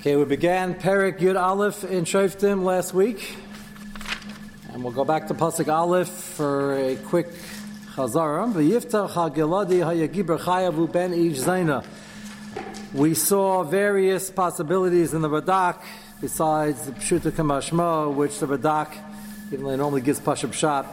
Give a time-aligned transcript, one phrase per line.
[0.00, 3.36] Okay, we began Perik Yud Aleph in Shoftim last week,
[4.72, 7.26] and we'll go back to Pasuk Aleph for a quick
[7.94, 8.50] Chazara.
[8.50, 11.84] V'yiftach ha'geladi ha'yagibur chayavu ben ish zayna.
[12.94, 15.82] We saw various possibilities in the Radak,
[16.22, 18.96] besides the Pshuta Kamashma, which the Radak,
[19.52, 20.86] even though it normally gives Pashab Shot,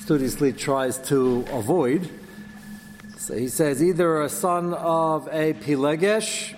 [0.00, 2.10] studiously tries to avoid.
[3.18, 6.56] So he says either a son of a Pilegesh,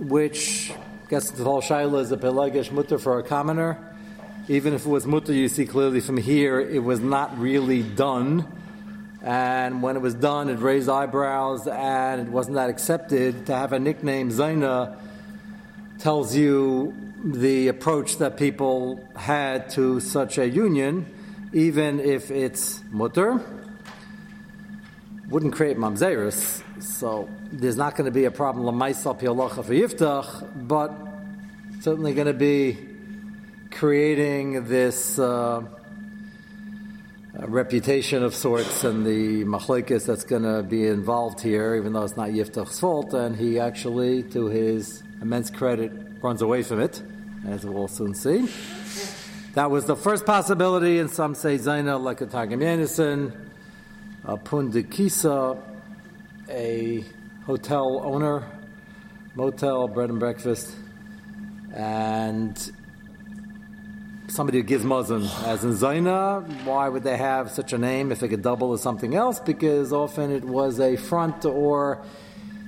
[0.00, 0.72] which
[1.08, 3.78] gets the whole shaila is a pelagish mutter for a commoner.
[4.48, 8.46] Even if it was mutter, you see clearly from here, it was not really done.
[9.22, 13.46] And when it was done, it raised eyebrows and it wasn't that accepted.
[13.46, 14.96] To have a nickname, Zaina,
[15.98, 21.06] tells you the approach that people had to such a union,
[21.52, 23.44] even if it's mutter.
[25.28, 30.68] Wouldn't create mamzerus, so there's not going to be a problem lamaisa pialacha for yiftach,
[30.68, 30.92] but
[31.80, 32.78] certainly going to be
[33.70, 35.62] creating this uh,
[37.34, 42.16] reputation of sorts and the machlekes that's going to be involved here, even though it's
[42.16, 47.02] not yiftach's fault, and he actually, to his immense credit, runs away from it,
[47.46, 48.48] as we'll soon see.
[49.54, 53.32] That was the first possibility, and some say Zaina like a Targum Yonason,
[54.24, 55.58] a Pundikisa,
[56.50, 57.04] a
[57.46, 58.44] hotel owner,
[59.34, 60.74] motel, bread and breakfast,
[61.74, 62.72] and
[64.28, 65.28] somebody who gives muzzin.
[65.46, 68.80] As in Zaina, why would they have such a name if it could double as
[68.80, 69.40] something else?
[69.40, 72.04] Because often it was a front or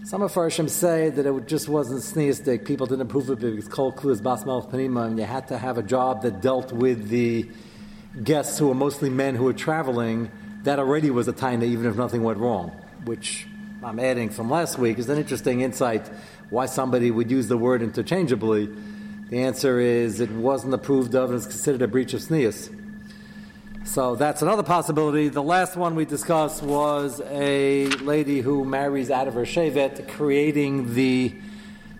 [0.04, 2.64] some Mefarshim say that it just wasn't sneistic.
[2.64, 5.46] People didn't approve of it because Kol Klu is Bas Melch Panima, and you had
[5.48, 7.48] to have a job that dealt with the
[8.24, 10.30] guests who were mostly men who were traveling.
[10.64, 12.70] That already was a taina, even if nothing went wrong,
[13.04, 13.46] which
[13.84, 16.08] I'm adding from last week is an interesting insight
[16.50, 18.68] why somebody would use the word interchangeably.
[19.28, 22.70] The answer is it wasn't approved of and is considered a breach of sneas.
[23.84, 25.30] So that's another possibility.
[25.30, 30.94] The last one we discussed was a lady who marries out of her shevet, creating
[30.94, 31.34] the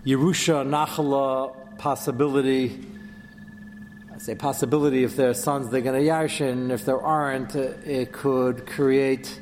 [0.05, 2.79] Yerusha Nachala possibility.
[4.15, 6.71] I say possibility if there are sons they're going to yarshin.
[6.71, 9.37] If there aren't, it could create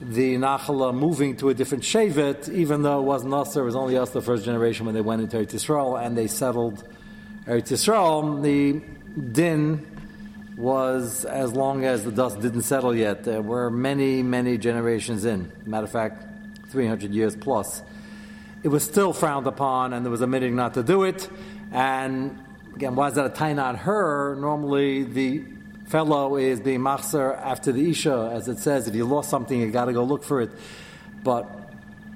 [0.00, 3.96] the Nachala moving to a different Shevet, even though it wasn't us, it was only
[3.96, 6.86] us the first generation when they went into Eretz Yisrael and they settled
[7.46, 8.42] Eretz Yisrael.
[8.42, 8.82] The
[9.20, 9.86] din
[10.56, 13.24] was as long as the dust didn't settle yet.
[13.24, 15.50] There were many, many generations in.
[15.64, 16.24] Matter of fact,
[16.70, 17.82] 300 years plus.
[18.62, 21.28] It was still frowned upon and there was a meeting not to do it.
[21.70, 22.42] And
[22.74, 24.36] again, why is that a tie on her?
[24.36, 25.44] Normally the
[25.86, 29.70] fellow is being machzer after the isha, as it says, if you lost something, you
[29.70, 30.50] got to go look for it.
[31.22, 31.48] But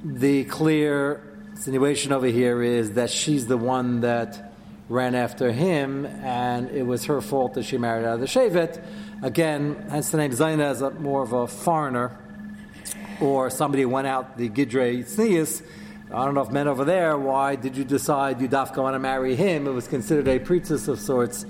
[0.05, 4.53] the clear insinuation over here is that she's the one that
[4.89, 8.83] ran after him, and it was her fault that she married out of the shevet.
[9.23, 12.17] Again, hence the name Zaina as a, more of a foreigner,
[13.21, 15.63] or somebody went out the Gidre Tznius.
[16.11, 18.99] I don't know if men over there, why did you decide you dafka want to
[18.99, 19.67] marry him?
[19.67, 21.45] It was considered a priestess of sorts.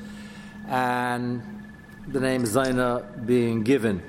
[0.67, 1.58] And
[2.13, 4.03] the name Zaina being given.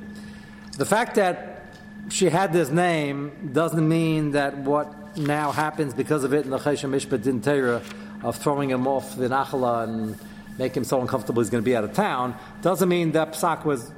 [0.78, 1.66] The fact that
[2.10, 6.58] she had this name doesn't mean that what now happens because of it in the
[6.58, 7.82] Choshen Mishpat Din Torah
[8.24, 10.18] of throwing him off the Nachala and
[10.58, 13.66] make him so uncomfortable he's going to be out of town doesn't mean that Psak
[13.66, 13.92] was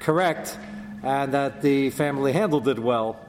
[0.00, 0.56] correct
[1.02, 3.20] and that the family handled it well.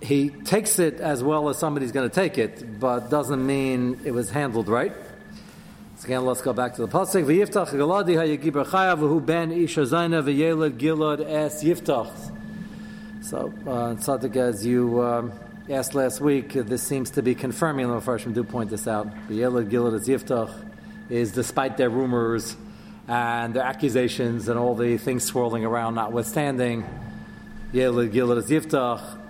[0.00, 4.10] He takes it as well as somebody's going to take it, but doesn't mean it
[4.10, 4.92] was handled right.
[6.02, 7.26] So again, let's go back to the pasuk.
[7.26, 10.20] V'yiftach galadi chayav v'hu ben isha zayna
[10.76, 12.10] gilad es yiftach.
[13.20, 15.32] So, uh, as you um,
[15.70, 17.86] asked last week, uh, this seems to be confirming.
[17.86, 19.06] The Farshim do point this out.
[19.28, 20.52] V'yelad gilad es yiftach
[21.08, 22.56] is, despite their rumors
[23.06, 26.84] and their accusations and all the things swirling around, notwithstanding,
[27.72, 29.20] Yelad gilad es yiftach,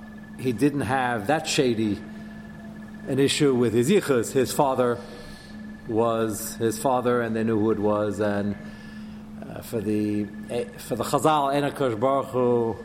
[0.41, 2.01] he didn't have that shady
[3.09, 4.97] an issue with his yichus, his father
[5.89, 8.21] was his father, and they knew who it was.
[8.21, 8.57] And
[9.49, 12.77] uh, for the eh, for the Chazal, Enakosh Baruch Hu,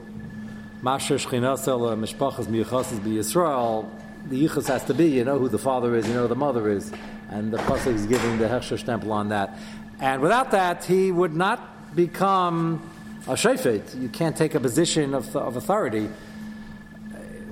[0.82, 3.90] Masher Shchinasel, Mishpachas Miyachas Be Yisrael.
[4.30, 6.36] The yichus has to be, you know who the father is, you know who the
[6.36, 6.92] mother is,
[7.30, 9.58] and the pasuk is giving the Hechsher stempel on that.
[10.00, 12.82] And without that, he would not become
[13.26, 14.00] a shefet.
[14.00, 16.10] You can't take a position of, of authority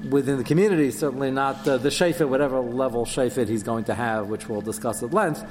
[0.09, 4.27] within the community, certainly not uh, the shafit, whatever level shafit he's going to have,
[4.27, 5.43] which we'll discuss at length.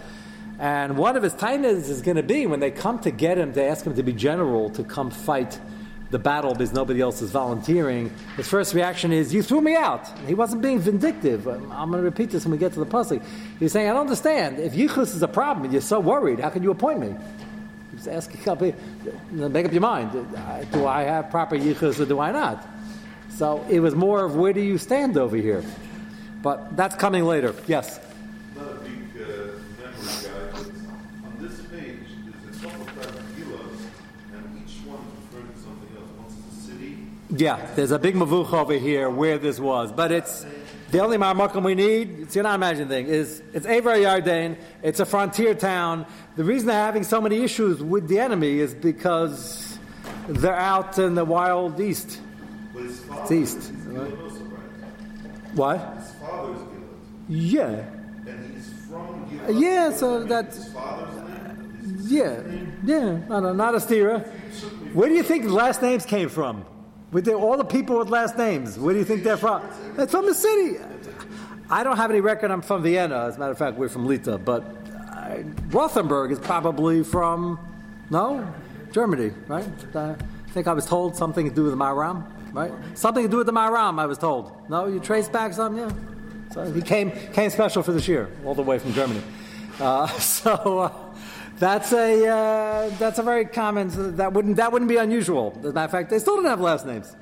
[0.58, 3.52] And one of his tainas is going to be when they come to get him
[3.52, 5.58] they ask him to be general to come fight
[6.10, 10.06] the battle because nobody else is volunteering, his first reaction is, You threw me out.
[10.28, 11.48] He wasn't being vindictive.
[11.48, 13.20] I'm going to repeat this when we get to the pasuk.
[13.58, 14.60] He's saying, I don't understand.
[14.60, 17.16] If Yichus is a problem and you're so worried, how can you appoint me?
[17.92, 18.40] He's asking,
[19.32, 20.12] make up your mind.
[20.72, 22.64] Do I have proper Yichus or do I not?
[23.36, 25.64] So it was more of where do you stand over here?
[26.40, 27.52] But that's coming later.
[27.66, 27.98] Yes?
[28.54, 29.26] Not a big uh,
[29.80, 30.66] memory guy, but
[31.26, 31.98] on this page,
[32.42, 32.94] there's a couple of
[34.34, 35.00] and each one
[35.32, 36.10] referring to something else.
[36.16, 36.98] Once it's a city.
[37.30, 40.46] Yeah, there's a big mavuch over here where this was, but it's
[40.92, 42.20] the only marmakum we need.
[42.20, 44.56] It's you're not imagining thing is it's Aver Yarden.
[44.84, 46.06] It's a frontier town.
[46.36, 49.76] The reason they're having so many issues with the enemy is because
[50.28, 52.20] they're out in the wild east.
[52.74, 54.48] Gilad
[55.56, 55.80] right?
[56.20, 56.68] Gilad.
[57.28, 57.66] Yeah,
[58.26, 59.60] And he's from Gilad.
[59.60, 59.92] yeah.
[59.92, 60.74] So is
[62.10, 62.40] yeah,
[62.84, 63.18] yeah.
[63.28, 64.26] No, no, not a stira.
[64.94, 66.64] Where do you think last names came from?
[67.12, 69.62] With the, all the people with last names, where do you think they're from?
[69.96, 70.78] It's from the city.
[71.70, 72.50] I don't have any record.
[72.50, 73.26] I'm from Vienna.
[73.26, 74.64] As a matter of fact, we're from Lita, but
[75.12, 75.36] uh,
[75.68, 77.58] Rothenburg is probably from
[78.10, 78.52] no
[78.92, 79.64] Germany, right?
[79.94, 80.16] I
[80.48, 82.24] think I was told something to do with the Maharam,
[82.54, 82.72] right?
[82.94, 83.98] Something to do with the Maharam.
[83.98, 84.52] I was told.
[84.70, 85.90] No, you trace back some, yeah.
[86.52, 89.22] So he came came special for this year, all the way from Germany.
[89.78, 90.78] Uh, so.
[90.78, 90.92] Uh,
[91.58, 94.16] that's a uh, that's a very common.
[94.16, 95.56] That wouldn't that wouldn't be unusual.
[95.60, 97.14] As a matter of fact, they still don't have last names,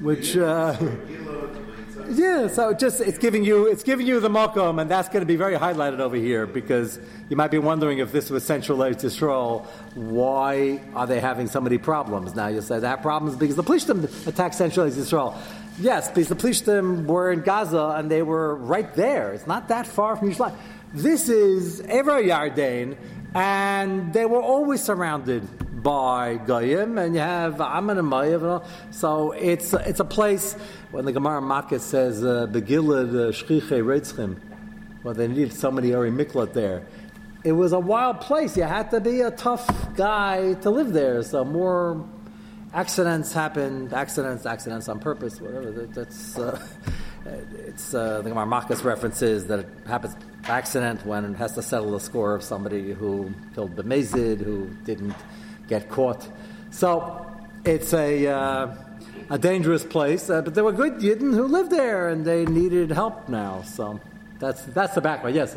[0.00, 0.74] which uh,
[2.10, 2.48] yeah.
[2.48, 5.36] So just it's giving you it's giving you the mokum, and that's going to be
[5.36, 6.98] very highlighted over here because
[7.28, 11.60] you might be wondering if this was centralized Eretz Yisrael, why are they having so
[11.60, 12.34] many problems?
[12.34, 15.36] Now you say that have problems because the Plishtim attacked central Eretz Yisrael.
[15.80, 19.32] Yes, because the Plishtim were in Gaza and they were right there.
[19.32, 20.56] It's not that far from Yerushalayim.
[20.94, 22.96] This is Ever Yarden,
[23.34, 25.46] and they were always surrounded
[25.82, 30.54] by Goyim, and you have Ammon and Moav, so it's it's a place
[30.90, 34.40] when the Gemara Makkah says uh, Begilad uh, Shchiche Reitzchim,
[35.04, 36.86] well they needed somebody Ari Miklat there.
[37.44, 38.56] It was a wild place.
[38.56, 41.22] You had to be a tough guy to live there.
[41.22, 42.08] So more
[42.72, 45.70] accidents happened, accidents, accidents on purpose, whatever.
[45.70, 46.58] That, that's uh,
[47.66, 50.14] it's uh, the Gemara Makkah's references that it happens
[50.44, 54.68] accident when it has to settle the score of somebody who killed the Bemezid, who
[54.84, 55.14] didn't
[55.68, 56.26] get caught.
[56.70, 57.26] So
[57.64, 58.74] it's a uh,
[59.30, 62.90] a dangerous place, uh, but there were good Yidden who lived there, and they needed
[62.90, 63.62] help now.
[63.62, 64.00] So
[64.38, 65.36] that's that's the background.
[65.36, 65.56] Yes.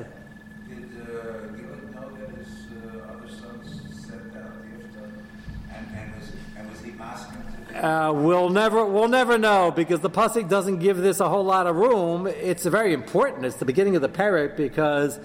[7.82, 11.66] Uh, we'll never we'll never know because the pasuk doesn't give this a whole lot
[11.66, 12.28] of room.
[12.28, 13.44] It's very important.
[13.44, 15.20] It's the beginning of the parak because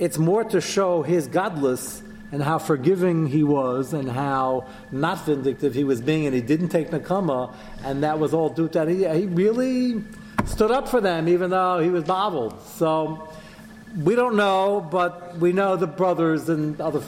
[0.00, 2.02] it's more to show his gadlus
[2.32, 6.70] and how forgiving he was and how not vindictive he was being, and he didn't
[6.70, 7.54] take nakama,
[7.84, 8.88] and that was all due to that.
[8.88, 10.02] He, he really
[10.46, 12.60] stood up for them, even though he was bobbled.
[12.62, 13.28] So
[14.02, 17.02] we don't know, but we know the brothers and other.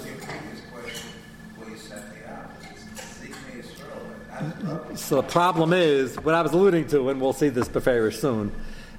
[5.00, 8.52] So the problem is, what I was alluding to, and we'll see this beferish soon,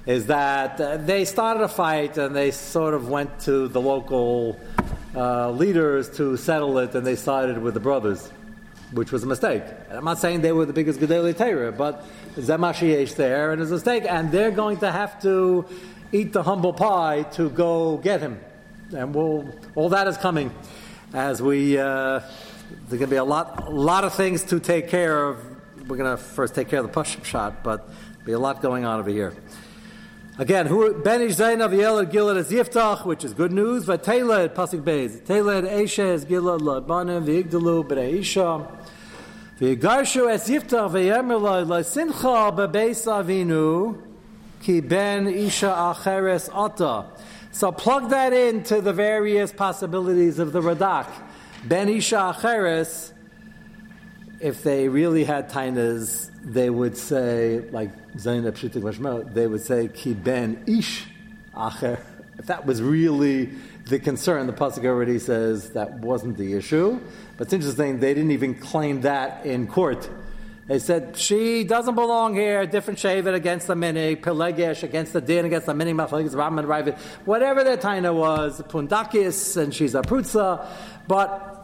[0.04, 4.60] is that uh, they started a fight and they sort of went to the local
[5.16, 8.30] uh, leaders to settle it, and they sided with the brothers,
[8.92, 9.62] which was a mistake.
[9.88, 12.04] And I'm not saying they were the biggest Gedolei Torah, but
[12.36, 15.64] Zemashiyesh there, and it's a mistake, and they're going to have to
[16.12, 18.38] eat the humble pie to go get him.
[18.94, 20.52] And we'll, all that is coming
[21.14, 21.78] as we.
[21.78, 22.20] Uh,
[22.88, 25.51] there's going to be a lot, a lot of things to take care of.
[25.88, 27.88] We're going to first take care of the push-up shot, but
[28.24, 29.34] be a lot going on over here.
[30.38, 33.84] Again, who Ben Zayn of Yelad Gilad is Yiftach, which is good news.
[33.84, 38.66] But Taled Pasuk Beis, Taled Esha is Gilad Labanim V'Igdalu Isha.
[39.60, 44.00] V'Yigarshu es Yiftach V'Yemer Lo L'Simcha B'Beis Avinu
[44.62, 47.06] Ki Ben Isha Acheres Ata.
[47.50, 51.08] So plug that into the various possibilities of the Radak.
[51.64, 53.11] Ben Isha Acheres,
[54.42, 60.64] if they really had tainas, they would say, like Mashma, they would say, Ki Ben
[60.66, 61.06] Ish
[61.54, 62.00] Acher.
[62.38, 63.50] If that was really
[63.86, 66.98] the concern, the Pasuk already says that wasn't the issue.
[67.36, 70.10] But it's interesting, they didn't even claim that in court.
[70.66, 75.44] They said, she doesn't belong here, different shavet against the mini, Pelegesh against the din,
[75.44, 80.66] against the mini, Machlekes, Raman, Raavad, whatever their taina was, Pundakis, and she's a Prutza,
[81.06, 81.61] but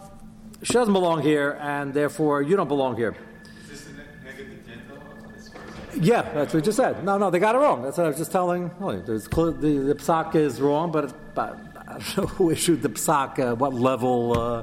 [0.62, 3.14] she doesn't belong here, and therefore you don't belong here.
[3.62, 4.98] Is this the ne- negative Gentile?
[5.36, 5.60] As far
[5.92, 7.04] as Yeah, that's what we just said.
[7.04, 7.82] No, no, they got it wrong.
[7.82, 8.70] That's what I was just telling.
[9.06, 13.38] There's the, the psak is wrong, but, but I don't know who issued the psak,
[13.38, 14.62] uh, what level uh,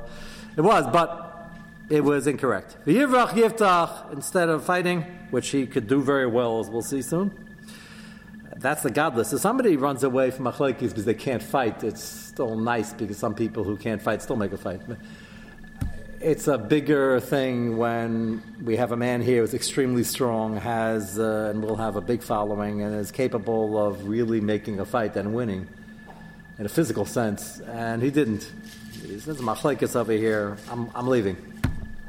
[0.58, 0.86] it was.
[0.92, 1.24] But
[1.88, 2.78] It was incorrect.
[2.86, 7.32] V'yivrach yiftach, instead of fighting, which he could do very well, as we'll see soon.
[8.58, 9.32] That's the gadlus.
[9.34, 13.36] If somebody runs away from machlekes because they can't fight, it's still nice because some
[13.36, 14.82] people who can't fight still make a fight.
[16.26, 21.52] It's a bigger thing when we have a man here who's extremely strong, has uh,
[21.52, 25.36] and will have a big following, and is capable of really making a fight and
[25.36, 25.68] winning
[26.58, 27.60] in a physical sense.
[27.60, 28.52] And he didn't.
[29.06, 30.58] He says, "Machlekes over here.
[30.72, 31.38] I'm, I'm leaving.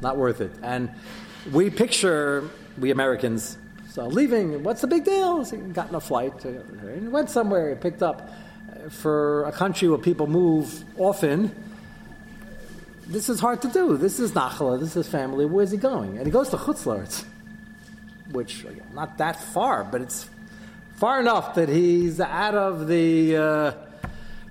[0.01, 0.89] Not worth it." And
[1.51, 3.59] we picture we Americans
[3.91, 5.45] so leaving, what's the big deal?
[5.45, 8.31] So he got in a flight, he went somewhere, he picked up.
[8.89, 11.51] For a country where people move often,
[13.07, 13.97] this is hard to do.
[13.97, 15.45] This is Nachala, this is family.
[15.45, 16.17] Where's he going?
[16.17, 17.23] And he goes to Chutzlaritz,
[18.31, 20.29] which, again, not that far, but it's
[20.95, 23.71] far enough that he's out of the uh,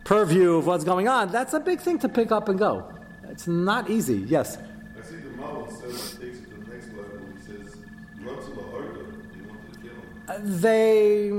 [0.05, 1.31] purview of what's going on.
[1.31, 2.91] That's a big thing to pick up and go.
[3.29, 4.19] It's not easy.
[4.19, 4.57] Yes?
[4.57, 7.19] I see the model says, takes it to the next level.
[7.37, 7.77] He says,
[8.21, 9.05] run to the Harga.
[9.35, 10.61] He wanted to kill him.
[10.61, 11.31] They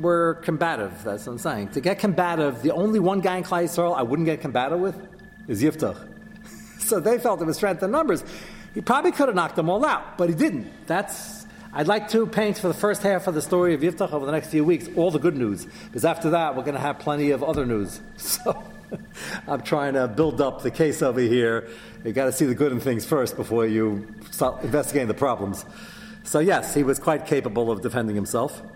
[0.00, 1.02] were combative.
[1.02, 1.68] That's what I'm saying.
[1.70, 4.96] To get combative, the only one guy in Klal Yisrael I wouldn't get combative with
[5.48, 6.09] is Yiftach.
[6.80, 8.24] So they felt it was strength in numbers.
[8.74, 10.86] He probably could have knocked them all out, but he didn't.
[10.86, 11.46] That's.
[11.72, 14.32] I'd like to paint for the first half of the story of Yiftach over the
[14.32, 17.30] next few weeks all the good news, because after that we're going to have plenty
[17.30, 18.00] of other news.
[18.16, 18.60] So
[19.46, 21.68] I'm trying to build up the case over here.
[22.04, 25.64] You got to see the good in things first before you start investigating the problems.
[26.24, 28.60] So yes, he was quite capable of defending himself.
[28.60, 28.70] Again.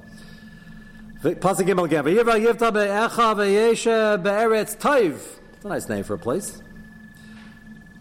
[5.54, 6.62] It's a nice name for a place.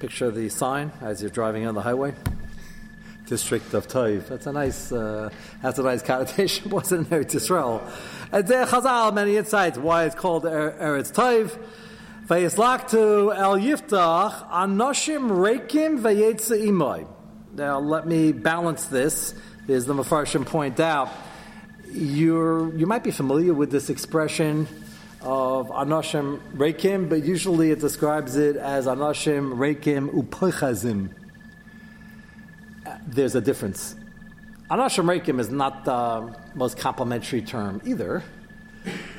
[0.04, 2.14] Picture the sign as you're driving on the highway.
[3.26, 4.28] District of Toiv.
[4.28, 5.30] That's a nice, uh,
[5.62, 6.70] that's a nice connotation.
[6.72, 7.82] Wasn't there to Israel?
[8.30, 11.58] And there Chazal many insights why it's called Er- Eretz Toiv.
[12.28, 17.08] Vayislaktu el yiftach anoshim reikim vayetze imoy.
[17.54, 19.34] Now let me balance this.
[19.70, 21.14] As the Mefarshim point out,
[21.94, 24.68] you're, you might be familiar with this expression
[25.24, 31.10] of Anashim Reikim, but usually it describes it as Anashim Reikim Upochazim.
[32.86, 33.96] Uh, There's a difference.
[34.70, 38.24] Anashim Reikim is not the most complimentary term either.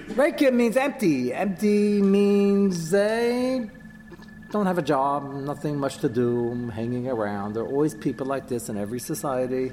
[0.08, 1.32] Reikim means empty.
[1.32, 3.70] Empty means they
[4.50, 7.54] don't have a job, nothing much to do, hanging around.
[7.54, 9.73] There are always people like this in every society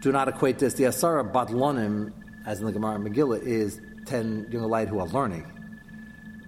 [0.00, 0.74] do not equate this.
[0.74, 2.12] The Asara Badlonim,
[2.46, 5.46] as in the Gemara Megillah, is 10 young who are learning.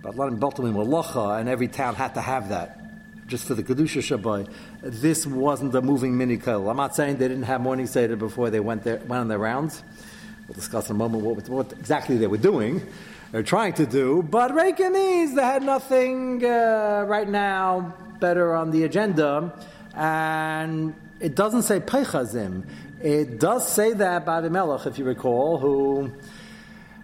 [0.02, 2.78] Badlonim Baltamim were Locha, and every town had to have that.
[3.26, 4.48] Just for the Kedusha Shabbai.
[4.82, 8.60] This wasn't a moving mini I'm not saying they didn't have morning Seder before they
[8.60, 9.82] went, there, went on their rounds.
[10.48, 12.82] We'll discuss in a moment what, what exactly they were doing,
[13.32, 14.22] or trying to do.
[14.22, 19.52] But means they had nothing uh, right now better on the agenda.
[19.94, 22.64] And it doesn't say Peichazim.
[23.02, 26.10] It does say that by the Melech, if you recall, who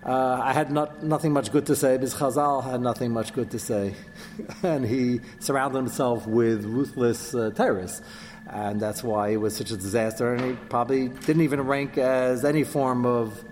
[0.06, 3.50] uh, I had not, nothing much good to say because Chazal had nothing much good
[3.50, 3.94] to say.
[4.62, 8.02] and he surrounded himself with ruthless uh, terrorists.
[8.48, 10.32] And that's why it was such a disaster.
[10.32, 13.44] And he probably didn't even rank as any form of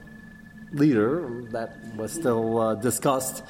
[0.71, 1.43] leader.
[1.51, 3.43] That was still uh, discussed.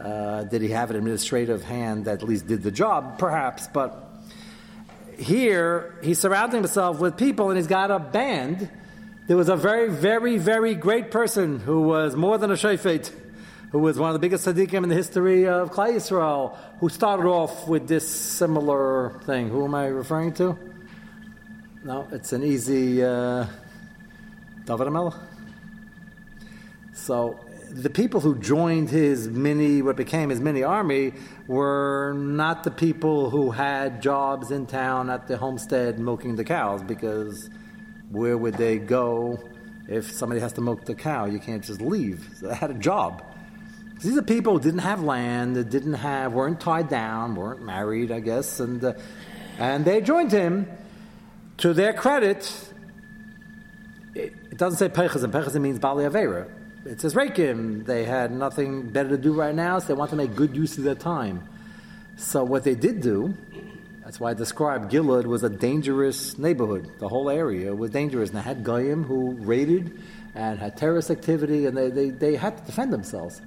[0.00, 3.18] Uh, did he have an administrative hand that at least did the job?
[3.18, 3.66] Perhaps.
[3.66, 4.12] But
[5.18, 8.70] here he's surrounding himself with people and he's got a band.
[9.26, 13.10] There was a very, very, very great person who was more than a shayfet,
[13.72, 17.24] who was one of the biggest tzaddikim in the history of Klal Yisrael, who started
[17.24, 19.48] off with this similar thing.
[19.48, 20.58] Who am I referring to?
[21.82, 23.46] No, it's an easy uh,
[24.66, 25.18] David HaMelech.
[26.92, 27.40] So
[27.70, 31.14] the people who joined his mini, what became his mini army,
[31.46, 36.82] were not the people who had jobs in town at the homestead milking the cows,
[36.82, 37.48] because
[38.10, 39.38] where would they go
[39.88, 41.26] if somebody has to milk the cow?
[41.26, 42.28] You can't just leave.
[42.38, 43.22] So they had a job.
[44.02, 48.10] These are people who didn't have land, that didn't have, weren't tied down, weren't married,
[48.10, 48.94] I guess, and uh,
[49.58, 50.68] and they joined him.
[51.58, 52.52] To their credit,
[54.14, 55.30] it, it doesn't say pechazim.
[55.30, 56.50] Pechazim means bali avera
[56.86, 60.16] it says Rekim, they had nothing better to do right now, so they want to
[60.16, 61.48] make good use of their time.
[62.16, 63.34] So what they did do,
[64.04, 66.90] that's why I described Gilad was a dangerous neighborhood.
[66.98, 68.28] The whole area was dangerous.
[68.28, 69.98] And they had Goyim who raided
[70.34, 73.40] and had terrorist activity, and they, they, they had to defend themselves.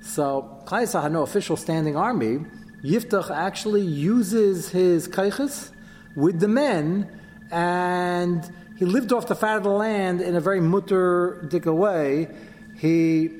[0.00, 2.38] So Kaisa had no official standing army.
[2.84, 5.72] Yiftach actually uses his kaiches
[6.14, 7.08] with the men,
[7.50, 12.28] and he lived off the fat of the land in a very mutter dika way
[12.78, 13.30] he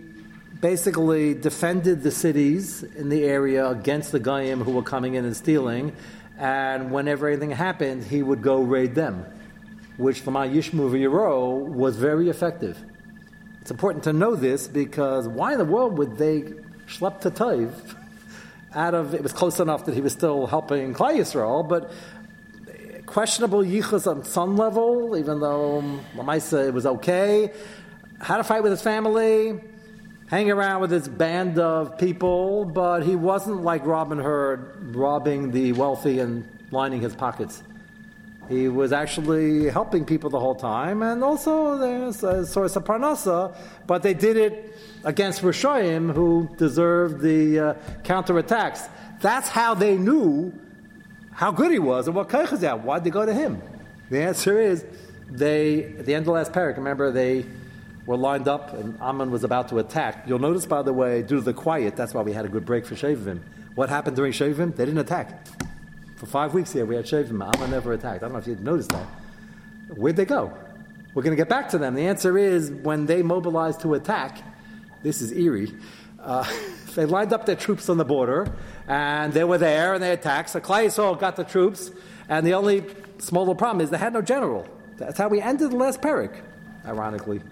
[0.61, 5.37] basically defended the cities in the area against the Goyim who were coming in and
[5.37, 5.93] stealing,
[6.39, 9.27] and whenever anything happened, he would go raid them,
[9.97, 12.79] which for my Yishmu Yero was very effective.
[13.61, 16.43] It's important to know this because why in the world would they
[16.87, 17.73] schlep to Taiv
[18.75, 21.91] out of it was close enough that he was still helping Klal Yisrael, but
[23.07, 25.83] questionable yichus on some level, even though
[26.15, 27.51] Lamaisa it was okay.
[28.21, 29.61] Had a fight with his family,
[30.29, 35.73] hang around with his band of people, but he wasn't like Robin Hood robbing the
[35.73, 37.63] wealthy and lining his pockets.
[38.49, 43.55] He was actually helping people the whole time, and also there's a source of parnasa,
[43.87, 48.89] but they did it against Rishoyim, who deserved the uh, counterattacks.
[49.21, 50.53] That's how they knew
[51.33, 52.85] how good he was and what kaich out.
[52.85, 53.63] Why'd they go to him?
[54.11, 54.85] The answer is
[55.31, 57.45] they, at the end of the last parak, remember they
[58.09, 60.25] were lined up and Ammon was about to attack.
[60.27, 62.65] You'll notice, by the way, due to the quiet, that's why we had a good
[62.65, 63.43] break for Shavim.
[63.75, 64.75] What happened during Shavim?
[64.75, 65.47] They didn't attack.
[66.17, 67.47] For five weeks here, we had Shavim.
[67.47, 68.23] Ammon never attacked.
[68.23, 69.07] I don't know if you noticed that.
[69.95, 70.57] Where'd they go?
[71.13, 71.95] We're going to get back to them.
[71.95, 74.39] The answer is when they mobilized to attack,
[75.03, 75.75] this is eerie.
[76.19, 76.51] Uh,
[76.95, 78.51] they lined up their troops on the border,
[78.87, 80.49] and they were there, and they attacked.
[80.49, 81.91] So Klal Yisrael got the troops,
[82.31, 82.87] and the only
[83.19, 84.67] small problem is they had no general.
[84.97, 86.35] That's how we ended the last parak,
[86.87, 87.43] ironically.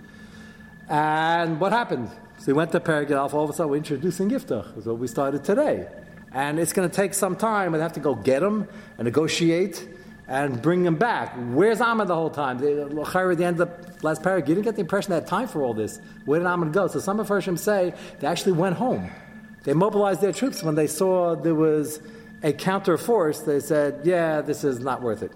[0.89, 2.11] And what happened?
[2.39, 4.85] So we went to Alpha, all of a sudden we're introducing Yiftach.
[4.85, 5.89] What we started today.
[6.33, 7.73] And it's going to take some time.
[7.73, 9.89] We have to go get them and negotiate
[10.29, 11.35] and bring them back.
[11.51, 12.59] Where's Ammon the whole time?
[12.59, 15.27] The, at the end of the last paragraph, you didn't get the impression they had
[15.27, 16.01] time for all this.
[16.25, 16.89] Where did Ammon go?
[16.89, 19.11] So some of Hershim say they actually went home.
[19.65, 22.01] They mobilized their troops when they saw there was
[22.43, 23.41] a counter force.
[23.41, 25.33] They said, yeah, this is not worth it.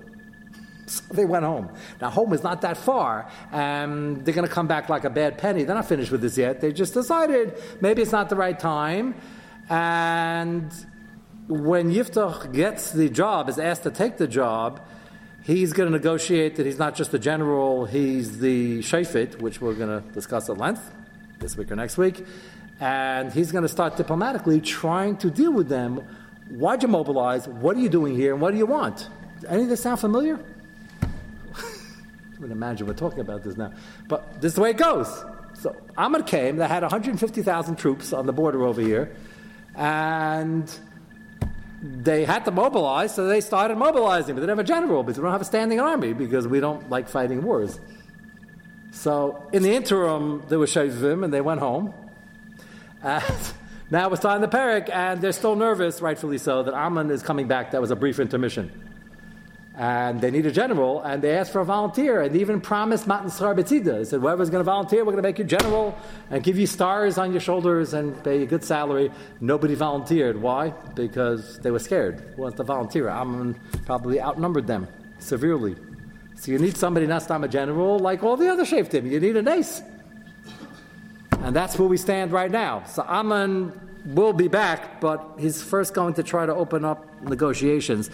[0.90, 1.70] So they went home.
[2.00, 5.38] Now, home is not that far, and they're going to come back like a bad
[5.38, 5.62] penny.
[5.62, 6.61] They're not finished with this yet.
[6.61, 9.14] They just decided maybe it's not the right time.
[9.68, 10.73] And
[11.47, 14.80] when Yiftach gets the job, is asked to take the job,
[15.44, 19.75] he's going to negotiate that he's not just the general, he's the shayfit, which we're
[19.75, 20.90] going to discuss at length
[21.38, 22.26] this week or next week.
[22.80, 26.05] And he's going to start diplomatically trying to deal with them.
[26.48, 27.46] Why'd you mobilize?
[27.46, 28.33] What are you doing here?
[28.33, 29.09] And what do you want?
[29.48, 30.40] Any of this sound familiar?
[32.40, 33.72] Can imagine we're talking about this now.
[34.09, 35.24] But this is the way it goes.
[35.55, 39.14] So Ammon came, they had 150,000 troops on the border over here,
[39.74, 40.72] and
[41.83, 45.18] they had to mobilize, so they started mobilizing, but they didn't have a general because
[45.18, 47.79] we don't have a standing army because we don't like fighting wars.
[48.92, 51.92] So in the interim, there were Shavim and they went home.
[53.03, 53.24] And
[53.90, 57.48] now it's time to Perik, and they're still nervous, rightfully so, that Ammon is coming
[57.48, 57.72] back.
[57.72, 58.89] That was a brief intermission.
[59.81, 63.07] And they need a general, and they asked for a volunteer, and they even promised
[63.07, 63.97] Matan Sar Betzida.
[63.97, 65.97] They said, whoever's going to volunteer, we're going to make you general
[66.29, 69.11] and give you stars on your shoulders and pay you a good salary.
[69.40, 70.37] Nobody volunteered.
[70.37, 70.75] Why?
[70.95, 72.21] Because they were scared.
[72.37, 73.09] Who wants to volunteer?
[73.09, 74.87] Ammon probably outnumbered them
[75.19, 75.77] severely.
[76.37, 79.11] So you need somebody not a general like all the other shaftim.
[79.11, 79.81] You need an ace.
[81.40, 82.85] And that's where we stand right now.
[82.85, 83.73] So Ammon
[84.04, 88.10] will be back, but he's first going to try to open up negotiations.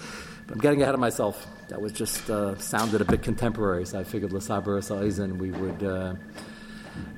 [0.50, 1.46] I'm getting ahead of myself.
[1.68, 5.82] That was just uh, sounded a bit contemporary, so I figured Lasaber Sa'izan, we would
[5.82, 6.14] uh,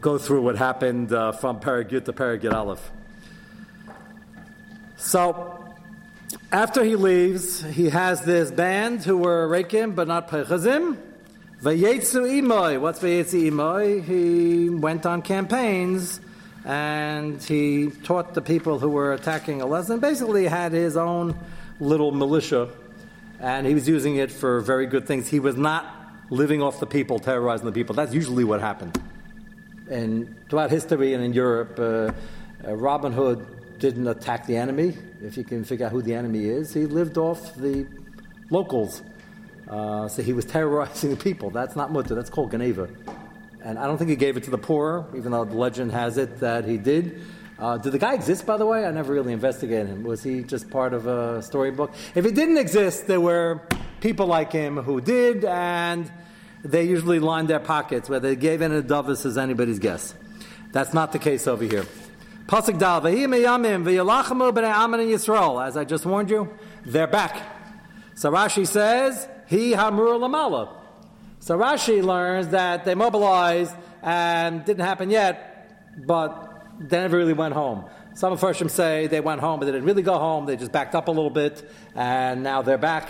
[0.01, 2.91] go through what happened uh, from Paragit to Paragit Aleph.
[4.97, 5.65] So,
[6.51, 10.97] after he leaves, he has this band who were Rekim but not Pechazim.
[11.63, 12.81] Vayetsu Imoy.
[12.81, 14.03] What's Vayetsu Imoy?
[14.03, 16.21] He went on campaigns
[16.65, 20.01] and he taught the people who were attacking a lesson.
[20.01, 21.39] Basically, had his own
[21.81, 22.71] little militia
[23.41, 25.29] and he was using it for very good things.
[25.29, 25.87] He was not
[26.31, 27.95] living off the people, terrorizing the people.
[27.95, 29.01] That's usually what happened.
[29.89, 32.13] And throughout history and in Europe, uh,
[32.67, 34.97] uh, Robin Hood didn't attack the enemy.
[35.23, 37.87] If you can figure out who the enemy is, he lived off the
[38.51, 39.03] locals.
[39.69, 41.51] Uh, so he was terrorizing the people.
[41.51, 42.91] That's not mutter, that's called Geneivah.
[43.69, 46.17] And I don't think he gave it to the poor, even though the legend has
[46.17, 47.21] it that he did.
[47.59, 48.87] Uh, did the guy exist, by the way?
[48.87, 50.05] I never really investigated him.
[50.05, 51.93] Was he just part of a storybook?
[52.15, 53.61] If he didn't exist, there were
[54.01, 56.11] people like him who did, and
[56.65, 58.09] they usually lined their pockets.
[58.09, 60.15] Whether they gave in a dovis is anybody's guess.
[60.73, 61.85] That's not the case over here.
[62.47, 65.63] Pasuk dal v'yalachamu b'nei Ammon and Yisrael.
[65.63, 66.49] As I just warned you,
[66.87, 67.37] they're back.
[68.15, 70.75] So Rashi says, he hamur lamala.
[71.41, 77.55] So Rashi learns that they mobilized and didn't happen yet, but they never really went
[77.55, 77.85] home.
[78.15, 80.47] Some of Hershim say they went home, but they didn't really go home.
[80.47, 83.09] They just backed up a little bit, and now they're back.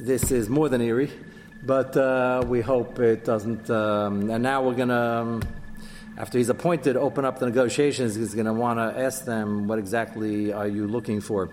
[0.00, 1.12] This is more than eerie,
[1.62, 3.70] but uh, we hope it doesn't.
[3.70, 5.42] Um, and now we're going to, um,
[6.18, 8.16] after he's appointed, open up the negotiations.
[8.16, 11.48] He's going to want to ask them, what exactly are you looking for?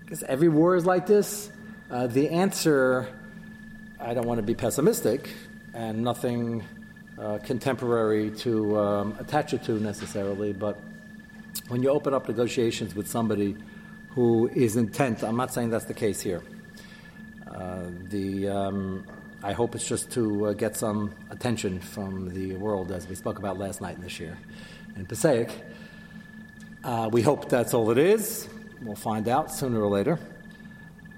[0.00, 1.50] Because every war is like this.
[1.90, 3.06] Uh, the answer,
[4.04, 5.30] I don't want to be pessimistic,
[5.74, 6.64] and nothing
[7.18, 10.76] uh, contemporary to um, attach it to necessarily, but
[11.68, 13.56] when you open up negotiations with somebody
[14.10, 16.42] who is intent, I'm not saying that's the case here.
[17.46, 19.06] Uh, the, um,
[19.42, 23.38] I hope it's just to uh, get some attention from the world, as we spoke
[23.38, 24.36] about last night in this year
[24.96, 25.48] in Passaic.
[26.82, 28.48] Uh, we hope that's all it is.
[28.82, 30.18] We'll find out sooner or later.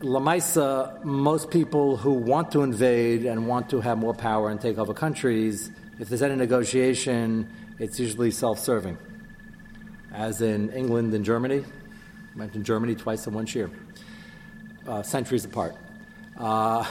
[0.05, 4.77] Lamaisa, most people who want to invade and want to have more power and take
[4.77, 8.99] over countries, if there's any negotiation, it's usually self serving.
[10.13, 13.71] As in England and Germany, I mentioned Germany twice in one year,
[14.87, 15.75] uh, centuries apart.
[16.37, 16.85] Uh,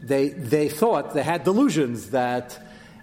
[0.00, 2.56] they, they thought, they had delusions that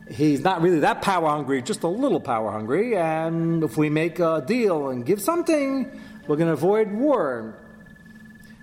[0.09, 4.19] he's not really that power hungry, just a little power hungry, and if we make
[4.19, 7.57] a deal and give something, we're going to avoid war.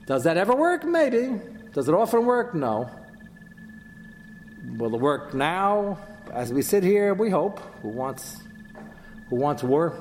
[0.09, 0.85] Does that ever work?
[0.85, 1.39] Maybe.
[1.75, 2.55] Does it often work?
[2.55, 2.89] No.
[4.79, 5.99] Will it work now?
[6.33, 7.61] As we sit here, we hope.
[7.83, 8.41] Who wants,
[9.29, 9.93] who wants war?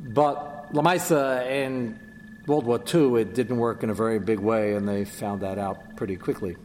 [0.00, 2.00] But Lamaisa in
[2.46, 5.58] World War II, it didn't work in a very big way, and they found that
[5.58, 6.56] out pretty quickly.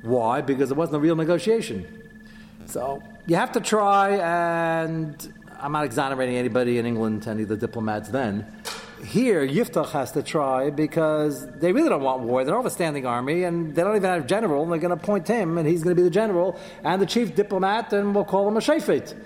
[0.00, 0.40] Why?
[0.40, 1.84] Because it wasn't a real negotiation.
[2.64, 7.58] So you have to try, and I'm not exonerating anybody in England, any of the
[7.58, 8.46] diplomats then.
[9.04, 12.44] Here, Yiftach has to try because they really don't want war.
[12.44, 14.78] They don't have a standing army, and they don't even have a general, and they're
[14.78, 17.92] going to appoint him, and he's going to be the general and the chief diplomat,
[17.92, 19.16] and we'll call him a shayfet.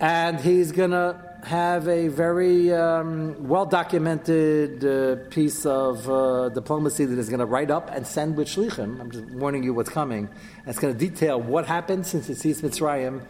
[0.00, 7.04] And he's going to have a very um, well documented uh, piece of uh, diplomacy
[7.04, 9.00] that is going to write up and send with Shlichim.
[9.00, 10.28] I'm just warning you what's coming.
[10.58, 13.22] And it's going to detail what happened since it sees Mitzrayim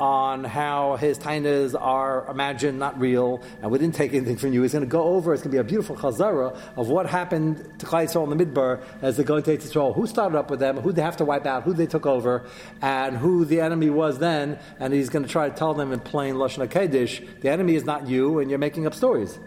[0.00, 4.62] on how his tainas are imagined, not real, and we didn't take anything from you.
[4.62, 7.78] He's going to go over, it's going to be a beautiful chazara of what happened
[7.78, 10.58] to Klal Yisrael in the Midbar as they're going to Yisrael, who started up with
[10.58, 12.44] them, who they have to wipe out, who they took over,
[12.82, 16.00] and who the enemy was then, and he's going to try to tell them in
[16.00, 19.38] plain Lashon HaKedesh, the enemy is not you, and you're making up stories.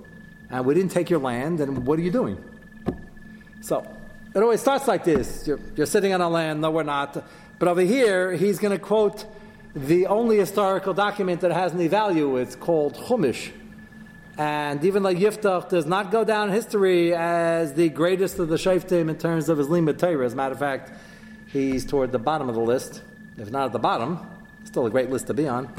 [0.49, 2.41] And we didn't take your land, and what are you doing?
[3.59, 3.85] So,
[4.33, 5.45] it always starts like this.
[5.45, 7.25] You're, you're sitting on a land, no, we're not.
[7.59, 9.25] But over here, he's going to quote
[9.75, 12.37] the only historical document that has any value.
[12.37, 13.51] It's called Chumash.
[14.37, 18.55] And even though Yiftach does not go down in history as the greatest of the
[18.55, 20.91] Shaftim in terms of his Limit Torah, as a matter of fact,
[21.47, 23.01] he's toward the bottom of the list,
[23.37, 24.19] if not at the bottom,
[24.63, 25.73] still a great list to be on.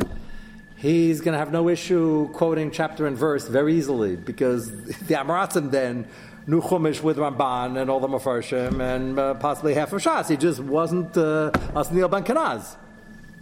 [0.77, 5.71] He's going to have no issue quoting chapter and verse very easily because the Amoratzim
[5.71, 6.09] then
[6.49, 10.29] knew Chumash with Ramban and all the Mefarshim and uh, possibly half of Shas.
[10.29, 12.77] He just wasn't uh, Asniel Ben Kanaz.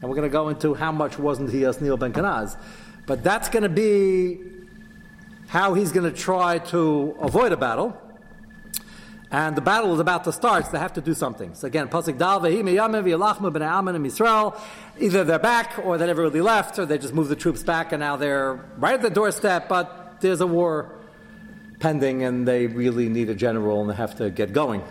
[0.06, 2.56] And we're going to go into how much wasn't he Asniel Ben Kanaz.
[3.06, 4.38] But that's going to be
[5.48, 8.00] how he's going to try to avoid a battle.
[9.32, 11.56] And the battle is about to start, so they have to do something.
[11.56, 14.56] So again, and Yisrael.
[15.00, 17.90] Either they're back, or they never really left, or they just moved the troops back,
[17.90, 21.00] and now they're right at the doorstep, but there's a war
[21.80, 24.84] pending, and they really need a general, and they have to get going.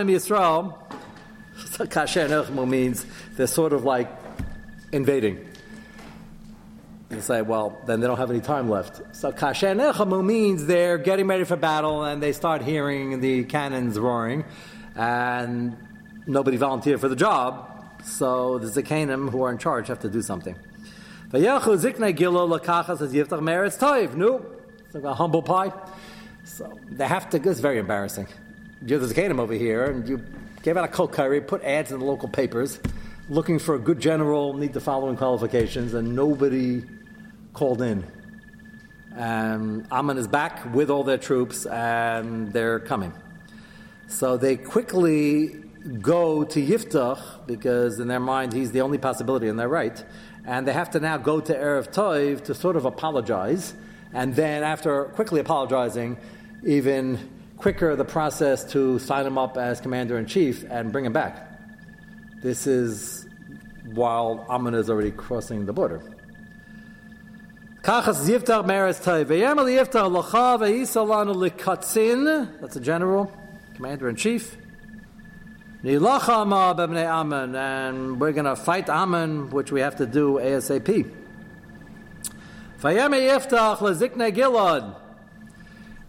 [0.00, 0.81] And Yisrael.
[1.88, 3.04] Kasher nilchamu means
[3.36, 4.08] they're sort of like
[4.92, 5.48] invading.
[7.12, 9.02] You say, well, then they don't have any time left.
[9.14, 13.98] So kasher nechamu means they're getting ready for battle and they start hearing the cannons
[13.98, 14.46] roaring,
[14.94, 15.76] and
[16.26, 17.68] nobody volunteered for the job.
[18.02, 20.56] So the Zakanim who are in charge have to do something.
[21.28, 24.14] Vayachu zikne gilo lakachas as yiftach meretz toiv.
[24.14, 24.46] No,
[24.86, 25.72] it's like a humble pie.
[26.44, 27.36] So they have to.
[27.36, 28.26] It's very embarrassing.
[28.86, 30.24] You're the Zakanim over here, and you
[30.62, 32.78] gave out a kol curry, put ads in the local papers,
[33.28, 36.82] looking for a good general, need the following qualifications, and nobody
[37.52, 38.04] called in.
[39.16, 43.12] Um, Ammon is back with all their troops, and they're coming.
[44.08, 45.48] So they quickly
[46.00, 50.02] go to Yiftach because in their mind he's the only possibility, and they're right.
[50.44, 53.74] And they have to now go to Eretz Toiv to sort of apologize,
[54.12, 56.18] and then after quickly apologizing,
[56.64, 57.31] even
[57.62, 61.48] quicker the process to sign him up as commander in chief and bring him back.
[62.42, 63.24] This is
[63.94, 66.02] while Ammon is already crossing the border.
[72.60, 73.32] That's a general,
[73.76, 74.56] commander in chief.
[75.84, 76.00] And
[78.20, 81.12] we're going to fight Ammon, which we have to do ASAP.
[82.80, 85.01] Yiftach Lazikne Gilad.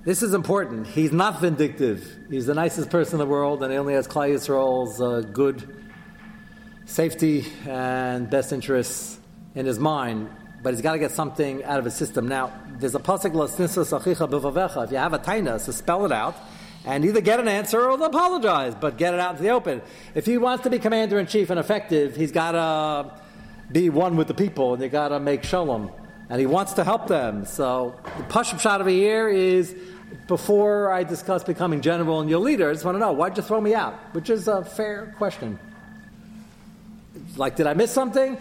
[0.05, 0.85] This is important.
[0.85, 2.25] He's not vindictive.
[2.29, 5.85] He's the nicest person in the world, and he only has Klal Yisrael's uh, good
[6.83, 9.17] safety and best interests
[9.55, 10.29] in his mind.
[10.63, 12.27] but he's got to get something out of his system.
[12.27, 14.85] Now, there's a pasuk lasnisas achicha b'vavecha.
[14.85, 16.35] If you have a taina, so spell it out,
[16.85, 19.81] and either get an answer or apologize, but get it out into the open.
[20.15, 23.21] If he wants to be commander in chief and effective, he's got to
[23.71, 25.91] be one with the people, and you got to make shalom,
[26.33, 27.45] and he wants to help them.
[27.45, 29.75] So the pashup shot over here is.
[30.27, 33.41] Before I discuss becoming general and your leader, I just want to know why'd you
[33.41, 33.95] throw me out?
[34.13, 35.57] Which is a fair question.
[37.35, 38.37] Like, did I miss something?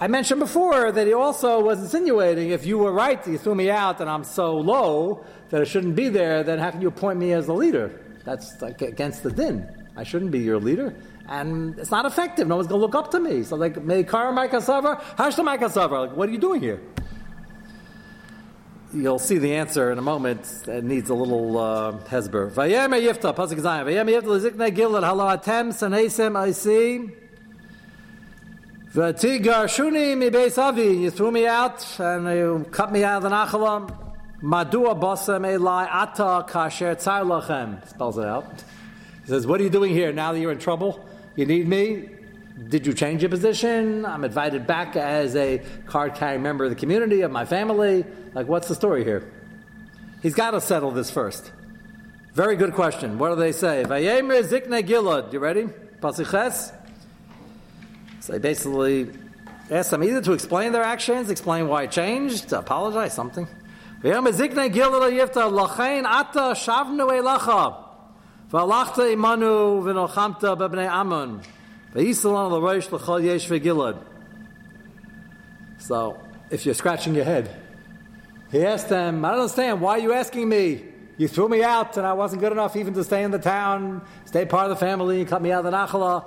[0.00, 3.70] I mentioned before that he also was insinuating if you were right, you threw me
[3.70, 7.18] out, and I'm so low that I shouldn't be there, then how can you appoint
[7.18, 8.00] me as the leader?
[8.24, 9.66] That's like against the din.
[9.96, 10.94] I shouldn't be your leader.
[11.28, 12.48] And it's not effective.
[12.48, 13.44] No one's going to look up to me.
[13.44, 16.08] So, like, may Meikar Maikasavar, Hashta Maikasavar.
[16.08, 16.82] Like, what are you doing here?
[18.94, 20.46] You'll see the answer in a moment.
[20.68, 22.48] It needs a little uh, hesber.
[22.48, 23.84] Vayeme Yifta, Pasuk Zayin.
[23.86, 27.10] Vayeme Yifta, Lezikne Gilad, Halo Atem, Sanesem, I see.
[28.94, 33.22] V'tigar shuni mi beis avi, you threw me out and you cut me out of
[33.24, 33.92] the nachalam.
[34.40, 37.84] Madua basem elai ata kasher tzar lachem.
[37.88, 38.62] Spells it out.
[39.22, 41.04] He says, what are you doing here now that you're in trouble?
[41.34, 42.10] You need me?
[42.56, 44.06] Did you change your position?
[44.06, 48.04] I'm invited back as a card carrying member of the community, of my family.
[48.32, 49.32] Like, what's the story here?
[50.22, 51.50] He's got to settle this first.
[52.32, 53.18] Very good question.
[53.18, 53.82] What do they say?
[53.84, 55.32] Vayemer zikne gilad.
[55.32, 55.64] You ready?
[56.00, 56.72] Pasiches?
[58.20, 59.10] So they basically
[59.68, 63.48] ask them either to explain their actions, explain why it changed, to apologize, something.
[64.00, 67.84] Vayam zikne gilad yifta lachain ata shavnu elacha.
[68.50, 71.42] V'alachta imanu v'nochamta b'bnei amun.
[75.78, 76.18] So,
[76.50, 77.48] if you're scratching your head,
[78.50, 80.82] he asked them, I don't understand, why are you asking me?
[81.16, 84.02] You threw me out and I wasn't good enough even to stay in the town,
[84.24, 86.24] stay part of the family, cut me out of the nachala.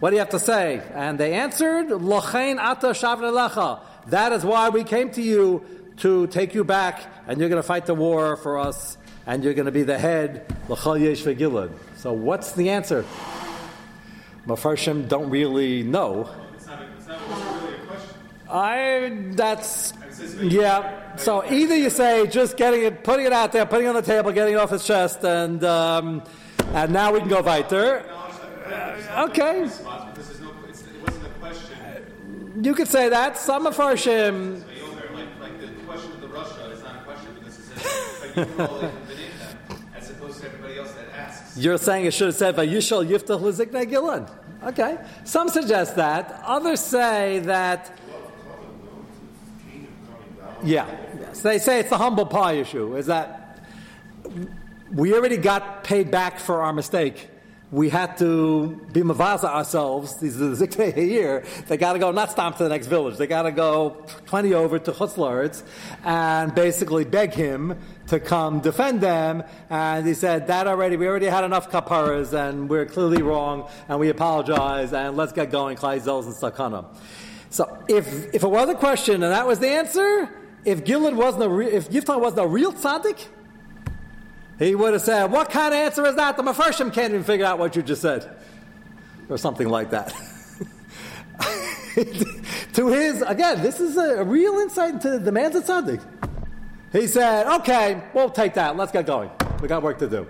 [0.00, 0.82] What do you have to say?
[0.94, 3.80] And they answered, ata.
[4.08, 5.64] That is why we came to you
[5.98, 9.54] to take you back, and you're going to fight the war for us, and you're
[9.54, 10.46] going to be the head.
[11.96, 13.04] So what's the answer?
[14.46, 16.30] Mafarshim don't really know.
[16.54, 17.76] It's not, it's not really.
[18.48, 19.92] I that's
[20.40, 21.16] yeah.
[21.16, 24.02] So either you say just getting it, putting it out there, putting it on the
[24.02, 26.22] table, getting it off his chest, and um,
[26.74, 28.04] and now we can go weiter.
[29.18, 32.62] Okay, But this is no, it's, it wasn't a question.
[32.62, 33.36] you could say that.
[33.36, 34.62] Some Mafarshim.
[38.56, 38.92] But
[41.56, 44.30] You're saying it should have said Vayishal Yiftach Lizikne Gilad.
[44.62, 44.98] Okay.
[45.24, 46.40] Some suggest that.
[46.44, 47.98] Others say that.
[50.62, 50.86] Yeah.
[51.18, 51.40] Yes.
[51.40, 52.96] They say it's the humble pie issue.
[52.96, 53.58] Is that
[54.92, 57.28] we already got paid back for our mistake.
[57.72, 60.16] We had to be mavaza ourselves.
[60.16, 61.44] These are the ziknei year.
[61.68, 63.16] They got to go not stomp to the next village.
[63.16, 65.62] They got to go twenty over to Chutzlaritz
[66.04, 67.78] and basically beg him
[68.10, 69.42] to come defend them.
[69.70, 70.96] And he said that already.
[70.96, 74.92] We already had enough kaparas, and we're clearly wrong, and we apologize.
[74.92, 75.76] And let's get going.
[75.76, 76.84] Klai Zelz and Sakana.
[77.50, 80.28] So if if it was a question and that was the answer,
[80.64, 83.26] if Gilad wasn't a re- if Yiftach wasn't a real tzaddik,
[84.58, 86.36] he would have said, What kind of answer is that?
[86.36, 88.36] The Mepharshim can't even figure out what you just said.
[89.28, 90.08] Or something like that.
[92.74, 96.02] to his, again, this is a, real insight into the man's a tzaddik.
[96.92, 98.76] He said, Okay, we'll take that.
[98.76, 99.30] Let's get going.
[99.60, 100.26] We got work to do.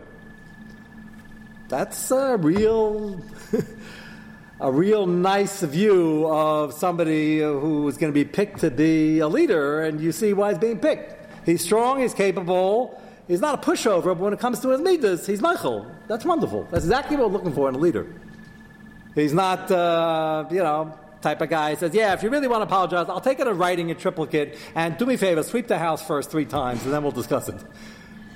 [1.69, 3.21] That's a real.
[4.61, 9.27] a real nice view of somebody who is going to be picked to be a
[9.27, 11.17] leader, and you see why he's being picked.
[11.47, 15.27] He's strong, he's capable, he's not a pushover, but when it comes to his leaders,
[15.27, 15.91] he's mochel.
[16.09, 16.69] That's wonderful.
[16.71, 18.07] That's exactly what we're looking for in a leader.
[19.15, 22.67] He's not, uh, you know, type of guy says, yeah, if you really want to
[22.67, 25.79] apologize, I'll take it in writing in triplicate, and do me a favor, sweep the
[25.79, 27.57] house first three times, and then we'll discuss it.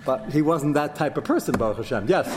[0.05, 2.07] But he wasn't that type of person, Baruch Hashem.
[2.09, 2.29] Yes?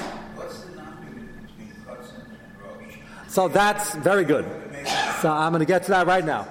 [3.27, 4.45] So that's very good.
[5.21, 6.47] So I'm going to get to that right now.